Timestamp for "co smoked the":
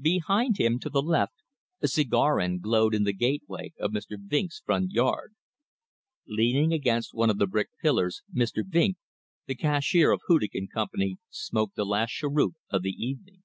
10.72-11.84